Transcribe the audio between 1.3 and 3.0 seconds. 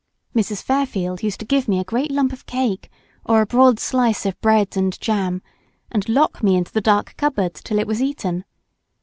to give me a great lump of cake